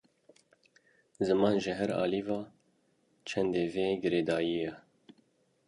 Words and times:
Ziman 1.25 1.55
ji 1.63 1.71
her 1.79 1.89
alî 2.03 2.21
ve 2.27 2.39
bi 2.47 2.51
çandê 3.27 3.63
ve 3.73 3.87
girêdayî 4.01 4.55
ye. 4.63 4.73